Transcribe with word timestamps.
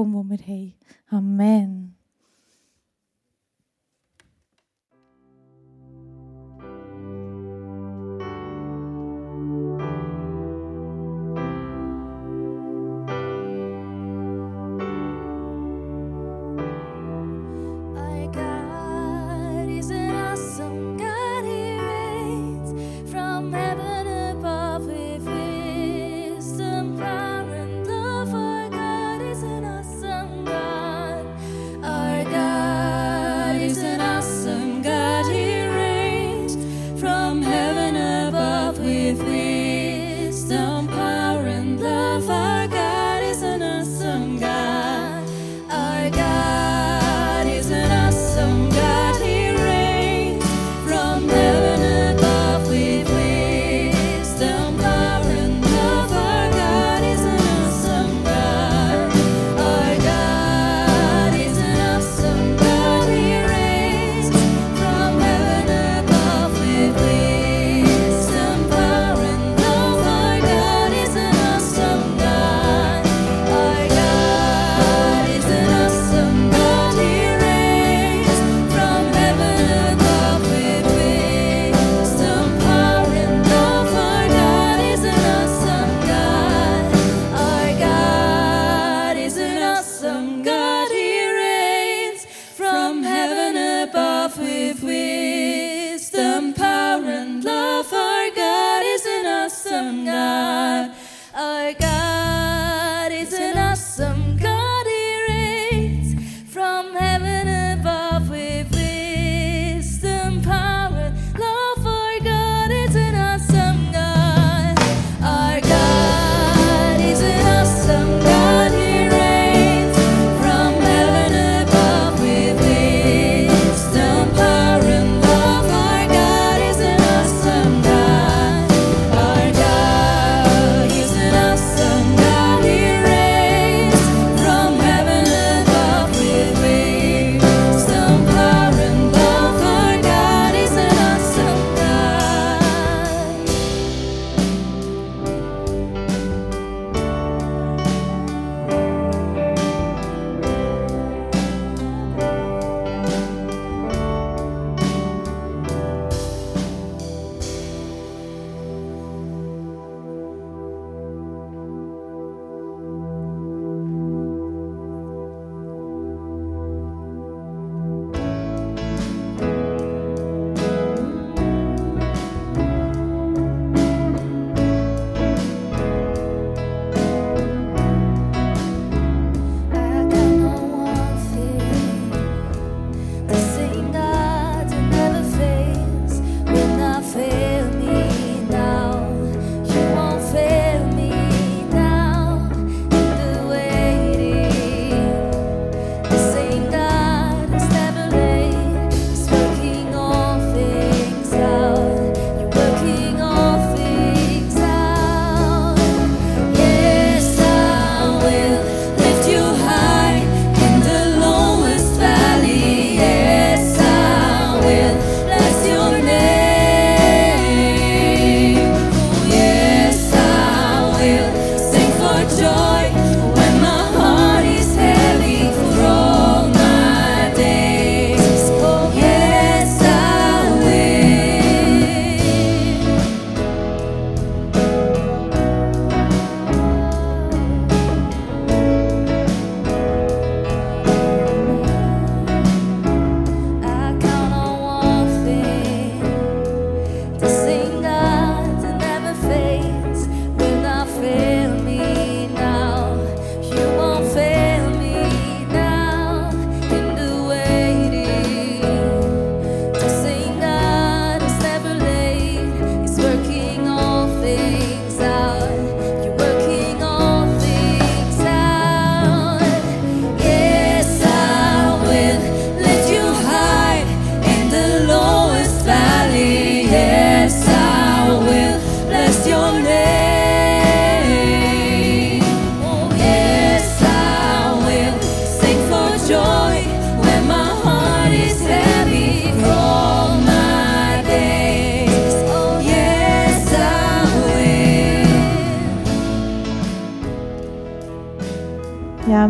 allem, 0.00 0.30
was 0.30 0.38
wir 0.38 0.46
haben. 0.46 0.74
Amen. 1.10 1.89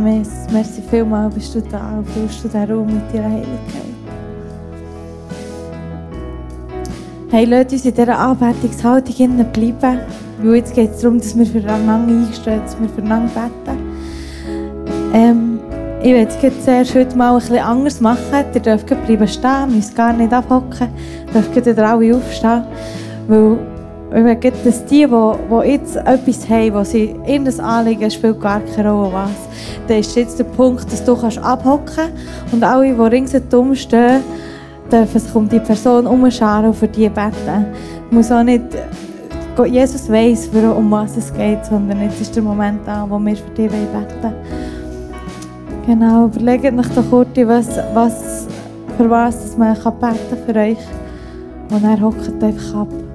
Jesus. 0.07 0.33
Merci 0.53 0.83
vielmals, 0.91 1.35
bist 1.35 1.55
du 1.55 1.61
da 1.63 1.99
und 1.99 2.07
du 2.45 2.49
den 2.49 2.71
Raum 2.71 2.87
mit 2.87 3.15
deiner 3.15 3.31
Heiligkeit. 3.31 3.91
Hey, 7.31 7.45
lasst 7.45 7.73
uns 7.73 7.85
in 7.85 7.95
dieser 7.95 8.19
Anbetungshaltung 8.19 9.15
bleiben. 9.53 10.01
Weil 10.43 10.57
jetzt 10.57 10.75
geht 10.75 10.91
es 10.91 11.01
darum, 11.01 11.19
dass 11.19 11.39
wir 11.39 11.47
füreinander 11.47 12.13
eingestellt 12.13 12.63
dass 12.65 12.81
wir 12.81 12.89
füreinander 12.89 13.31
beten. 13.65 13.79
Ähm, 15.13 15.61
ich 16.03 16.13
werde 16.13 16.31
es 16.43 16.65
zuerst 16.65 16.95
heute 16.95 17.17
mal 17.17 17.35
ein 17.35 17.39
bisschen 17.39 17.59
anders 17.59 18.01
machen. 18.01 18.45
Ihr 18.55 18.61
dürft 18.61 18.87
bleiben 18.87 19.29
stehen, 19.29 19.75
müsst 19.75 19.95
gar 19.95 20.13
nicht 20.13 20.33
abhocken. 20.33 20.89
Ihr 21.35 21.43
dürft 21.63 21.79
alle 21.79 22.17
aufstehen. 22.17 22.65
Weil 23.29 23.59
ich 24.13 24.25
will, 24.25 24.53
dass 24.65 24.85
die, 24.87 25.07
die, 25.07 25.69
jetzt 25.69 25.97
etwas 25.97 26.49
haben, 26.49 26.75
wo 26.75 26.83
sie 26.83 27.15
in 27.27 27.45
das 27.45 27.61
Anliegen 27.61 28.11
spielt 28.11 28.41
gar 28.41 28.61
keine 28.61 28.91
Rolle 28.91 29.13
was, 29.13 29.31
dann 29.87 29.99
ist 29.99 30.17
jetzt 30.17 30.39
der 30.39 30.45
Punkt, 30.45 30.91
dass 30.93 31.05
du 31.05 31.17
kannst 31.17 31.39
abhocken 31.39 32.11
und 32.51 32.65
alle, 32.65 32.93
die 32.93 33.01
ringsherum 33.01 33.75
stehen, 33.75 34.23
dürfen 34.91 35.21
sich 35.21 35.35
um 35.35 35.49
die 35.49 35.61
Person 35.61 36.07
umscharen 36.07 36.67
und 36.67 36.77
für 36.77 36.89
die 36.89 37.09
beten. 37.09 37.67
Ich 38.07 38.13
muss 38.13 38.33
auch 38.33 38.43
nicht, 38.43 38.65
Jesus 39.67 40.11
weiss, 40.11 40.49
um 40.49 40.91
was 40.91 41.17
es 41.17 41.33
geht, 41.33 41.65
sondern 41.67 42.03
jetzt 42.03 42.21
ist 42.21 42.35
der 42.35 42.43
Moment 42.43 42.81
da, 42.87 43.07
wo 43.09 43.19
wir 43.19 43.37
für 43.37 43.51
dich 43.51 43.71
beten 43.71 44.35
Genau, 45.87 46.27
überlegt 46.27 46.65
euch 46.65 46.89
doch 46.95 47.11
kurz, 47.11 47.29
was, 47.45 47.69
was, 47.95 48.47
für 48.97 49.09
was 49.09 49.57
man 49.57 49.79
kann 49.79 49.99
beten 49.99 50.39
für 50.47 50.59
euch. 50.59 50.79
Und 51.71 51.85
er 51.85 52.01
hockt 52.01 52.43
einfach 52.43 52.75
ab. 52.75 53.10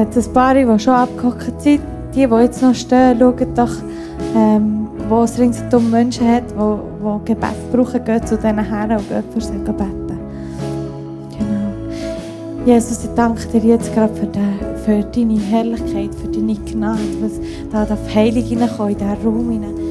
Hat 0.00 0.16
ein 0.16 0.32
paar, 0.32 0.54
die 0.54 0.78
schon 0.78 0.94
abgehockt 0.94 1.60
sind. 1.60 1.80
Die, 2.14 2.26
die 2.26 2.34
jetzt 2.34 2.62
noch 2.62 2.74
stehen, 2.74 3.18
schauen 3.18 3.54
doch, 3.54 3.72
ähm, 4.34 4.88
wo 5.08 5.22
es 5.22 5.38
ringsherum 5.38 5.90
Menschen 5.90 6.26
hat, 6.26 6.44
die, 6.50 7.24
Gebet 7.24 7.72
brauchen, 7.72 8.04
gehen 8.04 8.26
zu 8.26 8.36
diesen 8.36 8.58
Herren 8.58 8.98
und 8.98 9.08
gehen 9.08 9.24
für 9.32 9.40
sie 9.40 9.58
beten. 9.58 10.18
Genau. 11.38 12.66
Jesus, 12.66 13.04
ich 13.04 13.10
danke 13.14 13.46
dir 13.46 13.60
jetzt 13.60 13.94
gerade 13.94 14.12
für, 14.14 14.26
den, 14.26 14.58
für 14.84 15.04
deine 15.04 15.38
Herrlichkeit, 15.38 16.14
für 16.14 16.28
deine 16.28 16.54
Gnade, 16.54 16.98
was 17.20 17.32
da 17.70 17.84
darf 17.84 18.12
Heilig 18.12 18.48
hineinkommen 18.48 18.92
in 18.92 18.98
diesen 18.98 19.24
Raum 19.24 19.50
hinein. 19.50 19.89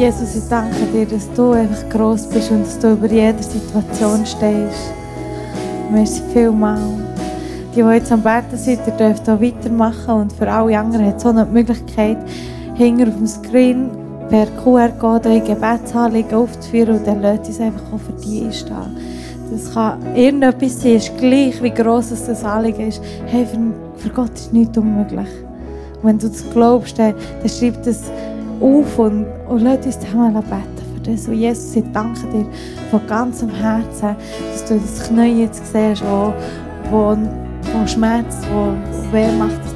Jesus, 0.00 0.34
ich 0.34 0.48
danke 0.48 0.86
dir, 0.94 1.04
dass 1.04 1.30
du 1.34 1.50
einfach 1.50 1.86
gross 1.90 2.26
bist 2.26 2.50
und 2.50 2.62
dass 2.62 2.78
du 2.78 2.92
über 2.92 3.06
jede 3.06 3.42
Situation 3.42 4.24
stehst. 4.24 4.94
Merci 5.92 6.22
vielmal. 6.32 6.80
Die, 7.76 7.82
die 7.82 7.88
jetzt 7.90 8.10
am 8.10 8.22
Beten 8.22 8.56
sind, 8.56 8.80
ihr 8.86 8.94
dürft 8.94 9.26
hier 9.26 9.38
weitermachen 9.38 10.14
und 10.14 10.32
für 10.32 10.50
alle 10.50 10.78
anderen 10.78 11.04
hat 11.04 11.18
es 11.18 11.26
auch 11.26 11.34
noch 11.34 11.44
die 11.44 11.52
Möglichkeit, 11.52 12.16
hinter 12.76 13.08
auf 13.08 13.14
dem 13.14 13.26
Screen 13.26 13.90
per 14.30 14.46
QR-Code 14.46 15.28
eure 15.28 15.40
Gebetsanliegen 15.42 16.34
aufzuführen 16.34 16.96
und 16.96 17.06
dann 17.06 17.20
lädt 17.20 17.46
es 17.46 17.60
einfach 17.60 17.92
auch 17.92 18.00
für 18.00 18.12
dich 18.12 18.42
einstehen. 18.42 18.96
Das 19.52 19.74
kann 19.74 20.16
irgendetwas 20.16 20.80
sein, 20.80 20.96
ist 20.96 21.14
gleich, 21.18 21.62
wie 21.62 21.74
gross 21.74 22.08
das 22.08 22.42
Anliegen 22.42 22.88
ist. 22.88 23.02
Hey, 23.26 23.44
für, 23.44 23.58
für 23.98 24.08
Gott 24.08 24.32
ist 24.32 24.50
nichts 24.50 24.78
unmöglich. 24.78 25.28
Und 26.00 26.08
wenn 26.08 26.18
du 26.18 26.28
das 26.28 26.42
glaubst, 26.54 26.98
dann, 26.98 27.12
dann 27.42 27.50
schreib 27.50 27.82
das 27.82 28.10
auf 28.60 28.98
und, 28.98 29.26
und 29.48 29.62
lass 29.62 29.86
uns 29.86 30.00
zusammen 30.00 30.34
beten 30.34 30.94
für 30.94 31.10
das. 31.10 31.26
Und 31.28 31.34
Jesus, 31.34 31.76
ich 31.76 31.84
danke 31.92 32.26
dir 32.28 32.46
von 32.90 33.06
ganzem 33.06 33.50
Herzen, 33.50 34.16
dass 34.52 34.64
du 34.66 34.78
das 34.78 35.08
Knie 35.08 35.42
jetzt 35.42 35.72
siehst, 35.72 36.02
wo, 36.04 36.32
wo, 36.90 37.16
wo 37.16 37.86
schmerzt, 37.86 38.46
wo, 38.52 38.72
wo 38.92 39.12
weh 39.12 39.30
macht, 39.38 39.69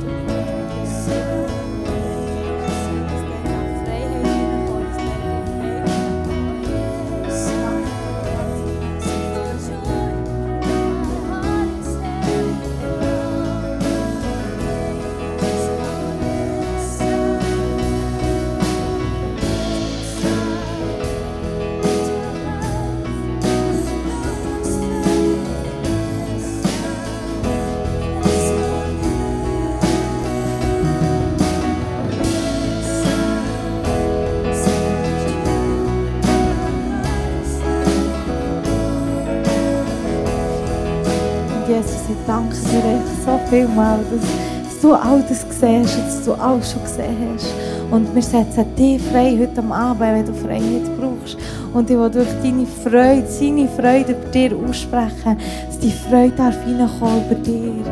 vielmals, 43.50 44.02
dass 44.10 44.80
du 44.80 44.94
all 44.94 45.22
das 45.28 45.46
siehst, 45.48 45.98
dass 45.98 46.24
du 46.24 46.32
alles 46.34 46.72
schon 46.72 46.82
gesehen 46.82 47.16
hast. 47.34 47.46
Und 47.90 48.14
wir 48.14 48.22
setzen 48.22 48.64
dich 48.76 49.00
frei 49.02 49.36
heute 49.38 49.62
Abend, 49.72 50.00
wenn 50.00 50.26
du 50.26 50.34
Freiheit 50.34 50.98
brauchst. 50.98 51.36
Und 51.72 51.90
ich 51.90 51.96
will 51.96 52.10
durch 52.10 52.28
deine 52.42 52.66
Freude, 52.66 53.24
seine 53.28 53.68
Freude 53.68 54.12
über 54.12 54.30
dir 54.32 54.56
aussprechen, 54.56 55.38
dass 55.66 55.78
die 55.78 55.92
Freude 55.92 56.32
darf 56.36 56.56
reinkommen 56.66 57.24
über 57.26 57.34
dir. 57.36 57.84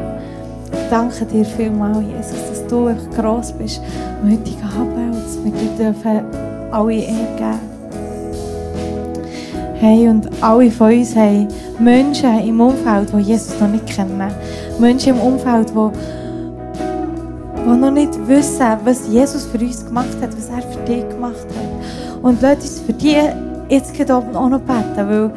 Danke 0.91 1.25
dir 1.27 1.45
vielmals, 1.45 1.99
Jesus, 1.99 2.49
dass 2.49 2.67
du 2.67 2.89
echt 2.89 3.11
gross 3.17 3.53
bist 3.53 3.81
am 4.23 4.31
heutigen 4.31 4.63
Abend 4.63 5.15
und 5.15 5.25
dass 5.25 5.39
wir 5.45 5.93
dir 5.93 6.25
alle 6.71 6.95
Ehre 6.95 7.37
geben. 7.37 7.72
Hey, 9.85 10.09
und 10.09 10.29
alle 10.41 10.71
von 10.71 10.93
uns 10.93 11.17
haben 11.17 11.49
Menschen 11.81 12.39
im 12.47 12.61
Umfeld, 12.61 13.13
die 13.13 13.19
Jesus 13.19 13.59
noch 13.59 13.67
nicht 13.67 13.85
kennen. 13.85 14.23
Menschen 14.79 15.17
im 15.17 15.21
Umfeld, 15.21 15.71
die, 15.71 15.91
die 17.65 17.77
noch 17.77 17.91
nicht 17.91 18.17
wissen, 18.29 18.65
was 18.85 19.09
Jesus 19.09 19.45
für 19.47 19.59
uns 19.59 19.85
gemacht 19.85 20.17
hat, 20.21 20.31
was 20.37 20.51
er 20.51 20.63
für 20.63 20.85
dich 20.85 21.09
gemacht 21.09 21.35
hat. 21.35 22.23
Und 22.23 22.41
lasst 22.41 22.63
uns 22.63 22.79
für 22.79 22.93
die 22.93 23.17
jetzt 23.71 24.01
oben 24.09 24.37
auch 24.37 24.51
noch 24.51 24.61
beten, 24.61 25.09
weil 25.09 25.33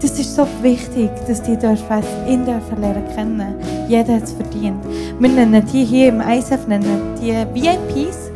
das 0.00 0.18
ist 0.18 0.36
so 0.36 0.46
wichtig, 0.62 1.10
dass 1.28 1.42
die 1.42 1.58
dürfen, 1.58 2.02
ihn 2.26 2.46
dürfen 2.46 2.80
lernen 2.80 3.04
kennen. 3.14 3.54
Jeder 3.88 4.14
hat 4.14 4.22
es 4.22 4.32
verdient. 4.32 4.82
Wir 5.18 5.28
nennen 5.28 5.66
die 5.70 5.84
hier 5.84 6.08
im 6.08 6.22
ISF 6.22 6.66
nennen 6.66 7.14
die 7.20 7.34
VIPs. 7.52 8.31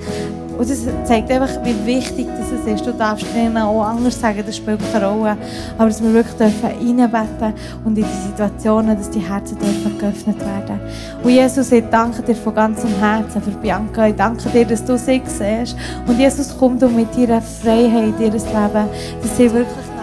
Und 0.58 0.70
das 0.70 0.78
zeigt 1.04 1.30
einfach, 1.30 1.64
wie 1.64 1.86
wichtig 1.86 2.26
das 2.26 2.74
ist. 2.74 2.86
Du 2.86 2.92
darfst 2.92 3.26
ihnen 3.34 3.56
auch 3.58 3.82
anders 3.82 4.20
sagen, 4.20 4.42
das 4.44 4.56
spielt 4.56 4.80
keine 4.92 5.06
Rolle. 5.06 5.36
Aber 5.76 5.88
dass 5.88 6.02
wir 6.02 6.12
wirklich 6.12 6.36
dürfen 6.36 6.64
reinbeten 6.64 7.54
und 7.84 7.98
in 7.98 8.04
die 8.04 8.28
Situationen, 8.28 8.96
dass 8.96 9.10
die 9.10 9.20
Herzen 9.20 9.58
dürfen 9.58 9.98
geöffnet 9.98 10.38
werden. 10.40 10.80
Und 11.22 11.30
Jesus, 11.30 11.72
ich 11.72 11.84
danke 11.90 12.22
dir 12.22 12.34
von 12.34 12.54
ganzem 12.54 12.90
Herzen 12.98 13.42
für 13.42 13.50
Bianca. 13.50 14.06
Ich 14.06 14.16
danke 14.16 14.48
dir, 14.48 14.64
dass 14.64 14.84
du 14.84 14.96
sie 14.96 15.22
siehst. 15.24 15.76
Und 16.06 16.18
Jesus, 16.18 16.54
komm 16.58 16.78
du 16.78 16.88
mit 16.88 17.16
ihrer 17.16 17.40
Freiheit 17.40 18.14
in 18.18 18.26
ihr 18.26 18.32
Leben, 18.32 18.88
dass 19.22 19.36
sie 19.36 19.52
wirklich 19.52 19.95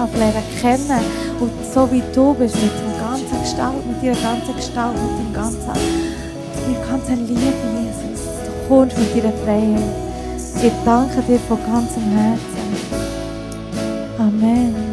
darf 0.00 0.16
lernen 0.16 0.42
kennen 0.60 1.04
und 1.40 1.50
so 1.74 1.90
wie 1.92 2.02
du 2.14 2.34
bist, 2.34 2.54
mit 2.56 2.72
dem 2.72 2.98
ganzen 2.98 3.40
Gestalt, 3.40 3.86
mit 3.86 4.02
deiner 4.02 4.20
ganzen 4.20 4.56
Gestalt, 4.56 4.94
mit 4.94 5.26
dem 5.26 5.32
ganzen, 5.34 5.60
deiner 5.66 6.86
ganzen 6.86 7.28
Liebe, 7.28 7.52
Jesus. 7.76 8.24
Du 8.46 8.68
kommst 8.68 8.96
mit 8.98 9.14
deiner 9.14 9.32
Freiheit. 9.44 9.82
Ich 10.62 10.72
danke 10.84 11.22
dir 11.22 11.38
von 11.40 11.58
ganzem 11.66 12.02
Herzen. 12.16 12.60
Amen. 14.18 14.89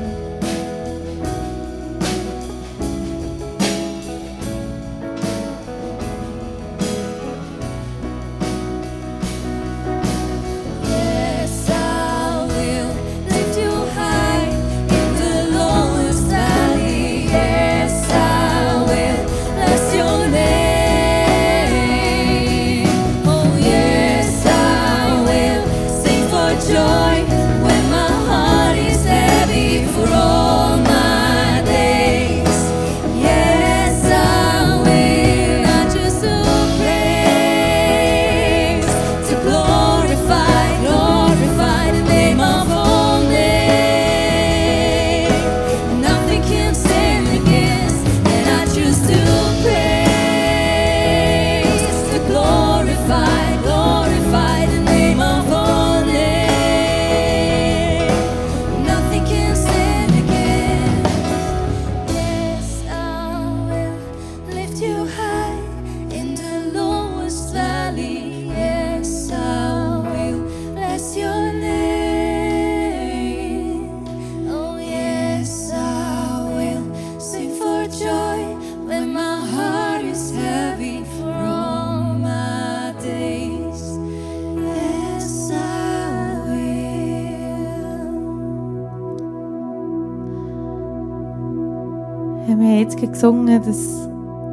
Haben 92.77 92.89
jetzt 92.89 92.97
gesungen, 92.97 93.61
dass, 93.63 94.09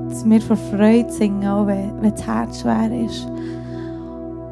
dass 0.09 0.28
wir 0.28 0.40
vor 0.40 0.57
Freude 0.57 1.11
singen, 1.11 1.47
auch 1.47 1.66
wenn, 1.66 2.00
wenn 2.00 2.11
das 2.11 2.26
Herz 2.26 2.61
schwer 2.61 2.90
ist. 3.04 3.26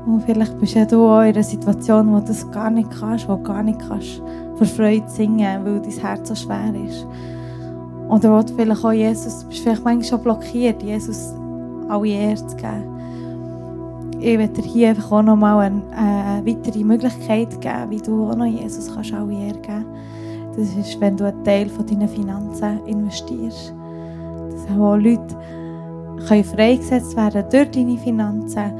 Und 0.04 0.22
vielleicht 0.26 0.58
bist 0.58 0.74
ja 0.74 0.84
du 0.84 1.06
auch 1.06 1.20
in 1.20 1.34
einer 1.34 1.42
Situation, 1.42 2.12
wo 2.12 2.18
du 2.18 2.26
das 2.26 2.50
gar 2.50 2.70
nicht 2.70 2.90
kannst, 2.90 3.28
wo 3.28 3.36
du 3.36 3.42
gar 3.42 3.62
nicht 3.62 3.78
kannst 3.78 4.20
vor 4.56 4.66
Freude 4.66 5.08
singen, 5.08 5.64
weil 5.64 5.80
dein 5.80 5.90
Herz 5.90 6.28
so 6.28 6.34
schwer 6.34 6.72
ist. 6.86 7.06
Oder 8.08 8.36
wo 8.36 8.42
du 8.42 8.52
vielleicht 8.54 8.84
auch 8.84 8.92
Jesus, 8.92 9.44
bist 9.44 9.60
vielleicht 9.60 9.84
manchmal 9.84 10.04
schon 10.04 10.22
blockiert, 10.22 10.82
Jesus 10.82 11.34
alle 11.88 12.08
Ehre 12.08 12.46
zu 12.46 12.56
geben. 12.56 12.90
Ich 14.18 14.38
werde 14.38 14.60
dir 14.60 14.68
hier 14.68 14.88
einfach 14.90 15.12
auch 15.12 15.22
nochmal 15.22 15.66
eine, 15.66 15.82
eine 15.96 16.46
weitere 16.46 16.84
Möglichkeit 16.84 17.60
geben, 17.60 17.90
wie 17.90 17.98
du 17.98 18.28
auch 18.28 18.36
noch 18.36 18.44
Jesus 18.44 18.92
kannst 18.94 19.12
alle 19.14 19.32
Ehre 19.32 19.58
geben 19.58 19.86
Das 20.56 20.74
ist, 20.74 21.00
wenn 21.00 21.16
du 21.16 21.24
einen 21.24 21.44
Teil 21.44 21.68
von 21.68 21.86
deinen 21.86 22.08
Finanzen 22.08 22.84
investierst. 22.86 23.72
Dass 24.50 24.78
auch 24.78 24.96
Leute 24.96 25.36
können 26.28 26.44
freigesetzt 26.44 27.16
werden 27.16 27.44
durch 27.50 27.70
deine 27.70 27.98
Finanzen, 27.98 28.72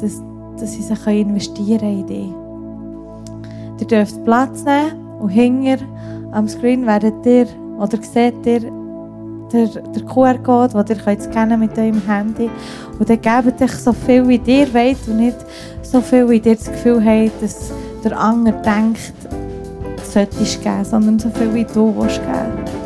dass, 0.00 0.22
dass 0.58 0.72
sie 0.72 0.82
sich 0.82 1.06
investieren 1.06 2.00
in 2.00 2.06
dich. 2.06 2.32
Ihr 3.80 3.86
dürft 3.86 4.24
Platz 4.24 4.64
nehmen 4.64 5.20
und 5.20 5.28
hinter 5.28 5.84
am 6.32 6.48
Screen 6.48 6.86
werdet 6.86 7.24
ihr 7.24 7.46
oder 7.78 7.98
seht 8.02 8.44
ihr 8.44 8.60
der, 9.52 9.66
der 9.66 10.02
QR-Code, 10.02 10.84
den 10.84 10.96
ihr 10.96 11.02
könnt 11.02 11.22
scannen 11.22 11.60
mit 11.60 11.78
eurem 11.78 12.02
Handy. 12.06 12.50
Und 12.98 13.08
dann 13.08 13.20
gebt 13.20 13.62
euch 13.62 13.72
so 13.72 13.92
viel, 13.92 14.26
wie 14.28 14.40
ihr 14.44 14.72
wollt 14.74 15.08
und 15.08 15.18
nicht 15.18 15.36
so 15.82 16.00
viel, 16.00 16.28
wie 16.28 16.36
ihr 16.36 16.56
das 16.56 16.70
Gefühl 16.70 17.02
habt, 17.04 17.42
dass 17.42 17.72
der 18.04 18.18
andere 18.18 18.60
denkt, 18.62 19.12
du 19.17 19.17
solltest 20.12 20.62
geben, 20.62 20.84
sondern 20.84 21.18
so 21.18 21.30
viel, 21.30 21.54
wie 21.54 21.64
du 21.64 21.94
geben. 21.94 22.77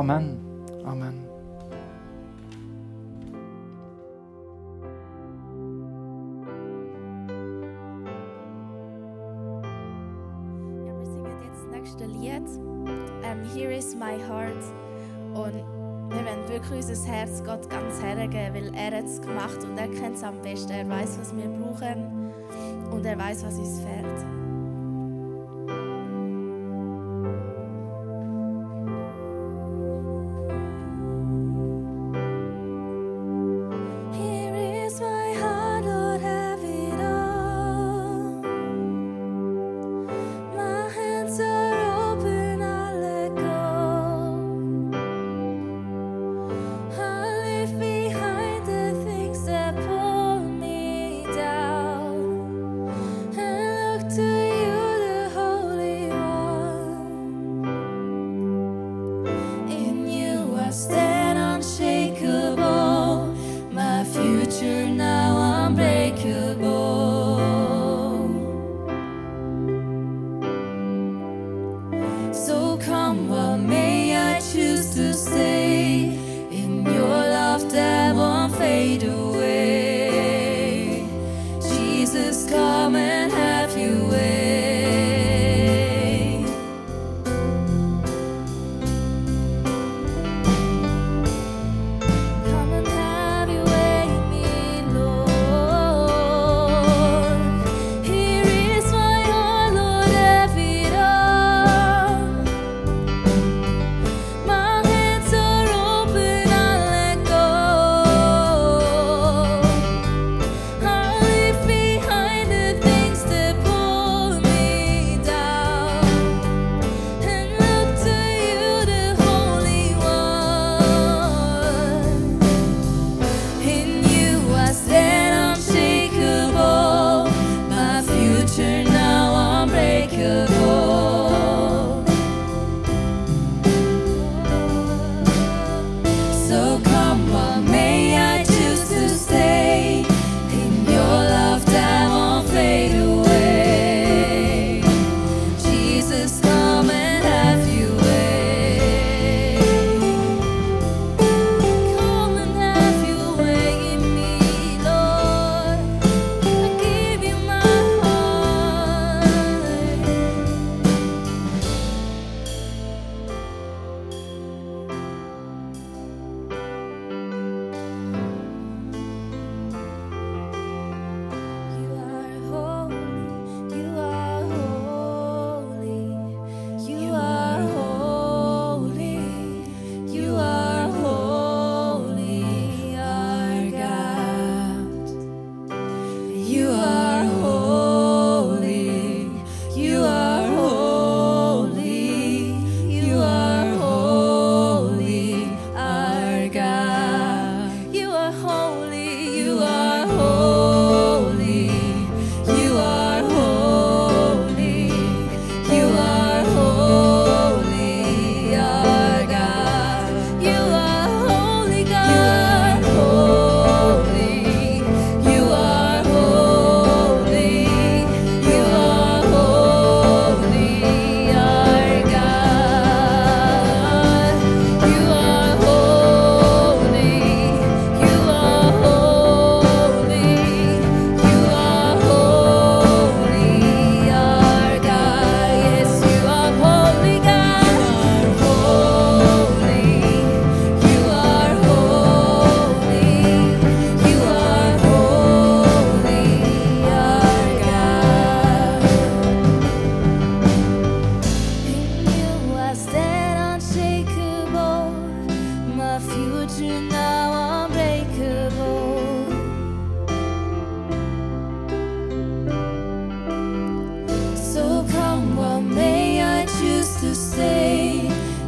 Amen. 0.00 0.38
Amen. 0.86 1.12
Wir 10.84 11.04
singen 11.04 11.42
jetzt 11.44 11.64
das 11.66 11.70
nächste 11.70 12.06
Lied. 12.06 12.48
Ähm, 13.22 13.44
Here 13.54 13.76
is 13.76 13.94
my 13.94 14.16
heart. 14.26 14.64
Und 15.34 15.52
wir 16.08 16.24
wollen 16.24 16.48
wirklich 16.48 16.86
unser 16.86 17.12
Herz 17.12 17.44
Gott 17.44 17.68
ganz 17.68 18.02
hergeben, 18.02 18.54
weil 18.54 18.74
er 18.74 19.04
es 19.04 19.20
gemacht 19.20 19.62
und 19.62 19.76
er 19.76 19.88
kennt 19.88 20.16
es 20.16 20.24
am 20.24 20.40
besten. 20.40 20.72
Er 20.72 20.88
weiß, 20.88 21.18
was 21.20 21.36
wir 21.36 21.50
brauchen 21.50 22.32
und 22.90 23.04
er 23.04 23.18
weiß, 23.18 23.44
was 23.44 23.58
uns 23.58 23.82
fehlt. 23.82 24.39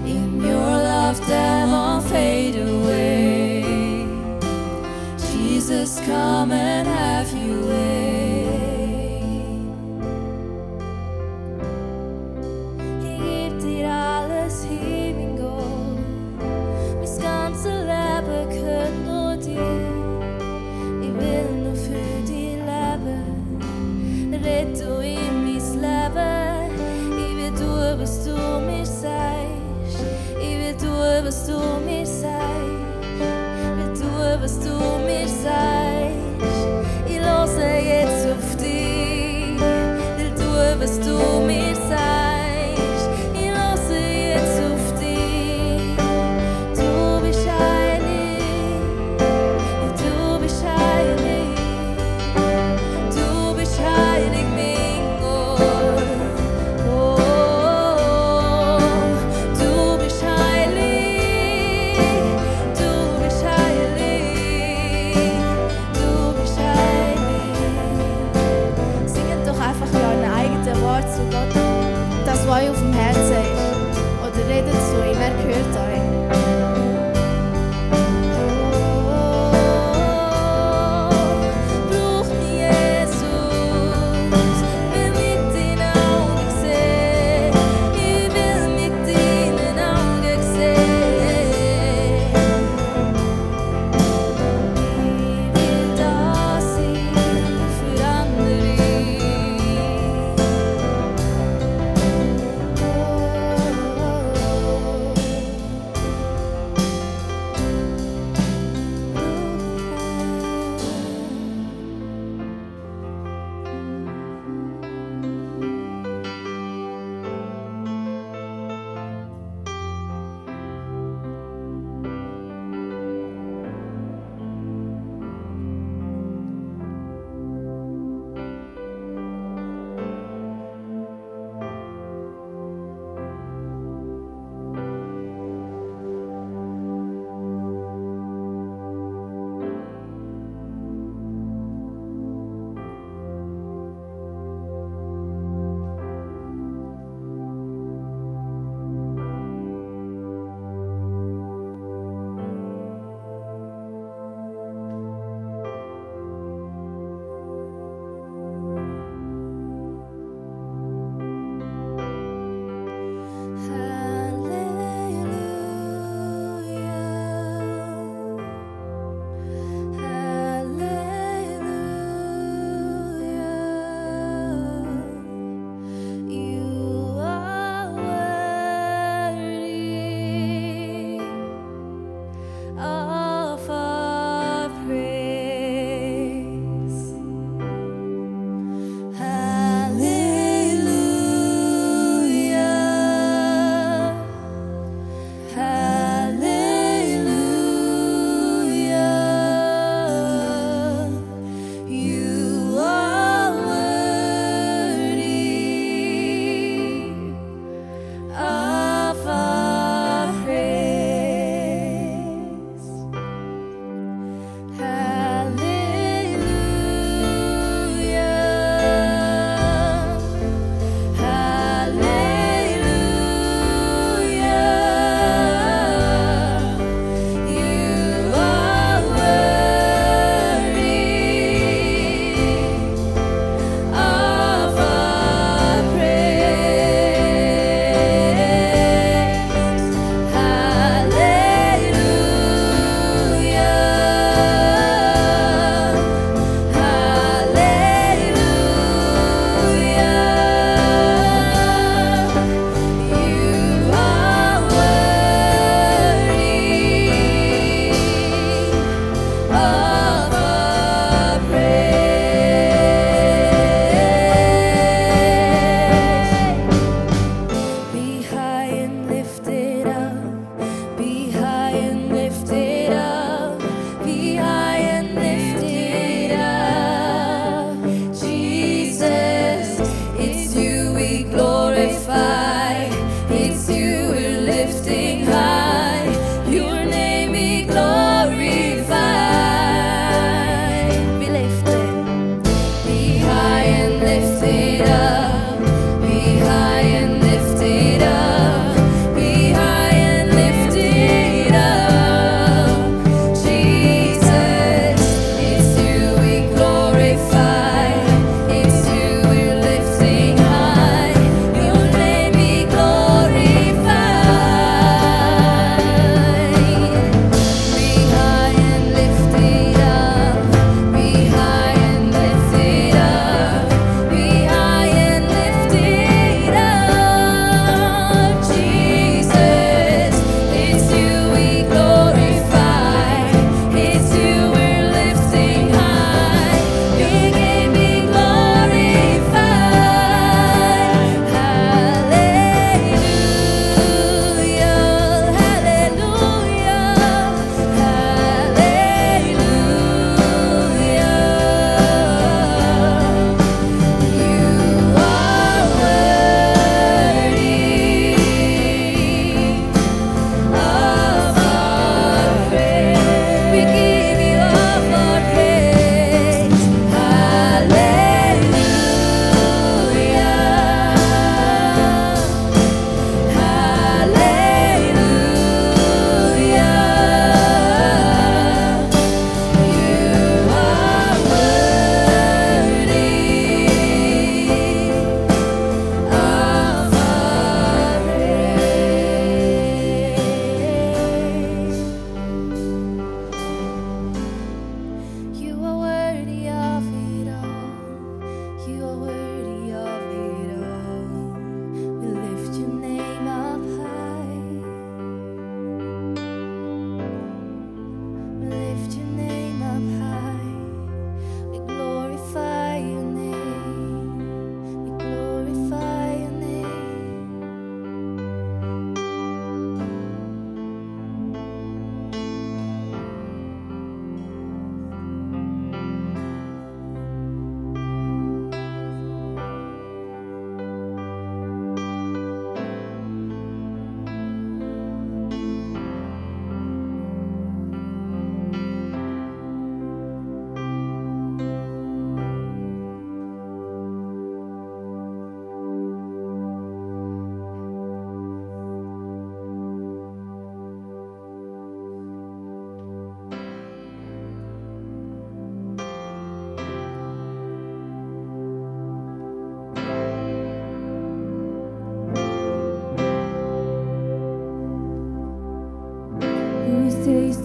in 0.07 0.41
your 0.41 0.55
love 0.55 1.19
won't 1.73 2.05
fade 2.05 2.57
away. 2.57 4.07
Jesus, 5.33 5.99
come 6.07 6.53
and 6.53 6.87
have 6.87 7.33
you. 7.33 7.42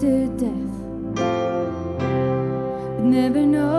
to 0.00 0.28
death. 0.36 0.74
But 2.94 3.04
never 3.04 3.44
know. 3.44 3.77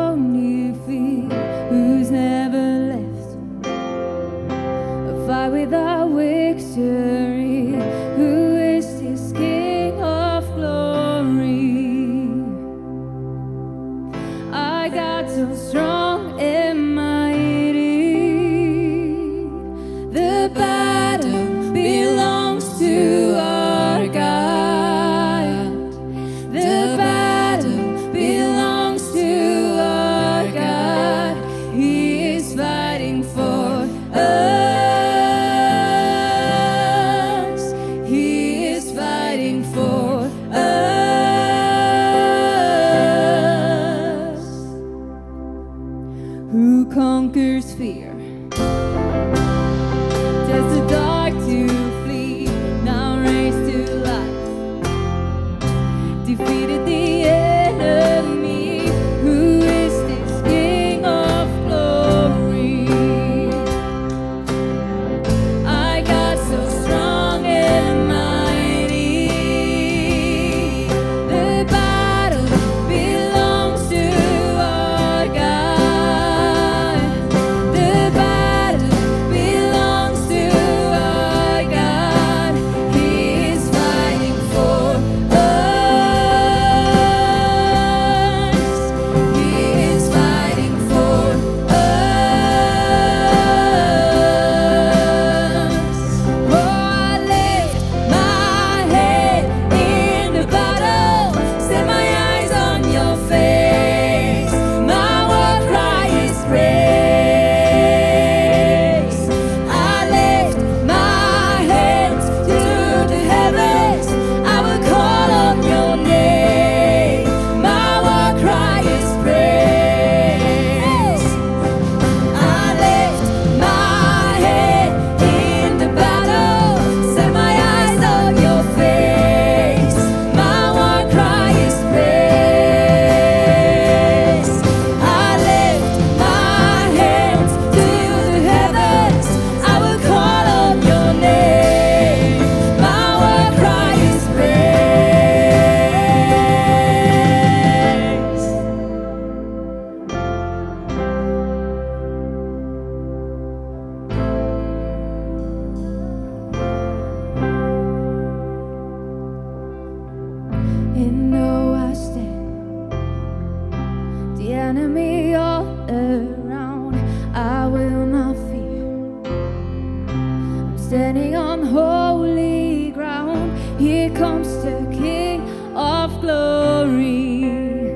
Standing 170.89 171.35
on 171.35 171.61
holy 171.61 172.89
ground. 172.89 173.55
Here 173.79 174.09
comes 174.09 174.47
the 174.63 174.89
King 174.91 175.39
of 175.75 176.19
glory. 176.19 177.93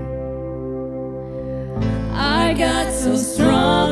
I 2.13 2.53
got 2.53 2.93
so 2.93 3.15
strong. 3.15 3.83